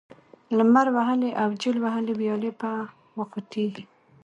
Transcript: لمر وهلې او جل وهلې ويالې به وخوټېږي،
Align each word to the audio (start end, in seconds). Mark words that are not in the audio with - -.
لمر 0.57 0.87
وهلې 0.97 1.29
او 1.41 1.49
جل 1.61 1.77
وهلې 1.81 2.13
ويالې 2.19 2.51
به 2.59 2.71
وخوټېږي، 3.17 3.83